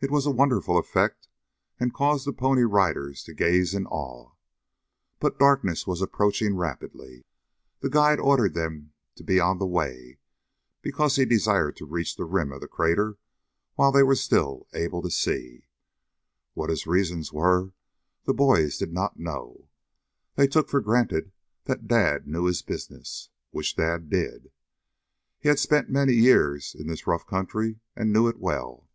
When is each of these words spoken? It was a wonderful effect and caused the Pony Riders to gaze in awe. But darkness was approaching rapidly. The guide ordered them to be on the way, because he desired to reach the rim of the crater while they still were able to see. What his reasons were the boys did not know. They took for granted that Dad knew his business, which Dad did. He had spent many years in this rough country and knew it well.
It 0.00 0.10
was 0.10 0.26
a 0.26 0.32
wonderful 0.32 0.76
effect 0.76 1.28
and 1.78 1.94
caused 1.94 2.26
the 2.26 2.32
Pony 2.32 2.64
Riders 2.64 3.22
to 3.22 3.32
gaze 3.32 3.72
in 3.72 3.86
awe. 3.86 4.32
But 5.20 5.38
darkness 5.38 5.86
was 5.86 6.02
approaching 6.02 6.56
rapidly. 6.56 7.24
The 7.78 7.88
guide 7.88 8.18
ordered 8.18 8.54
them 8.54 8.92
to 9.14 9.22
be 9.22 9.38
on 9.38 9.58
the 9.58 9.66
way, 9.68 10.18
because 10.82 11.14
he 11.14 11.24
desired 11.24 11.76
to 11.76 11.86
reach 11.86 12.16
the 12.16 12.24
rim 12.24 12.50
of 12.50 12.60
the 12.60 12.66
crater 12.66 13.16
while 13.76 13.92
they 13.92 14.02
still 14.16 14.66
were 14.72 14.78
able 14.80 15.02
to 15.02 15.10
see. 15.12 15.68
What 16.54 16.68
his 16.68 16.88
reasons 16.88 17.32
were 17.32 17.72
the 18.24 18.34
boys 18.34 18.78
did 18.78 18.92
not 18.92 19.20
know. 19.20 19.68
They 20.34 20.48
took 20.48 20.68
for 20.68 20.80
granted 20.80 21.30
that 21.66 21.86
Dad 21.86 22.26
knew 22.26 22.46
his 22.46 22.62
business, 22.62 23.28
which 23.52 23.76
Dad 23.76 24.10
did. 24.10 24.50
He 25.38 25.48
had 25.48 25.60
spent 25.60 25.88
many 25.88 26.14
years 26.14 26.74
in 26.76 26.88
this 26.88 27.06
rough 27.06 27.24
country 27.28 27.78
and 27.94 28.12
knew 28.12 28.26
it 28.26 28.40
well. 28.40 28.88